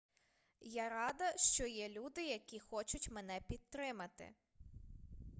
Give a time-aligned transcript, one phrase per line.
[0.61, 4.33] я рада що є люди які хочуть мене підтримати